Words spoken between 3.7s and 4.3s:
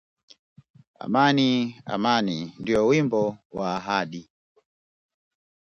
ahadi